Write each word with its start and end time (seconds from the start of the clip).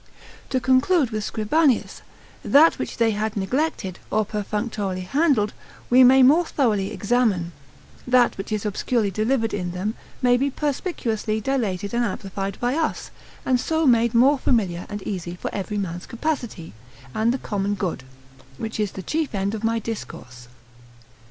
To 0.49 0.59
conclude 0.59 1.11
with 1.11 1.23
Scribanius, 1.31 2.01
that 2.43 2.79
which 2.79 2.97
they 2.97 3.11
had 3.11 3.37
neglected, 3.37 3.99
or 4.09 4.25
perfunctorily 4.25 5.01
handled, 5.01 5.53
we 5.91 6.03
may 6.03 6.23
more 6.23 6.43
thoroughly 6.43 6.91
examine; 6.91 7.51
that 8.07 8.35
which 8.35 8.51
is 8.51 8.65
obscurely 8.65 9.11
delivered 9.11 9.53
in 9.53 9.73
them, 9.73 9.93
may 10.19 10.37
be 10.37 10.49
perspicuously 10.49 11.39
dilated 11.39 11.93
and 11.93 12.03
amplified 12.03 12.59
by 12.59 12.73
us: 12.73 13.11
and 13.45 13.59
so 13.59 13.85
made 13.85 14.15
more 14.15 14.39
familiar 14.39 14.87
and 14.89 15.03
easy 15.03 15.35
for 15.35 15.53
every 15.53 15.77
man's 15.77 16.07
capacity, 16.07 16.73
and 17.13 17.31
the 17.31 17.37
common 17.37 17.75
good, 17.75 18.03
which 18.57 18.79
is 18.79 18.93
the 18.93 19.03
chief 19.03 19.35
end 19.35 19.53
of 19.53 19.63
my 19.63 19.77
discourse. 19.77 20.47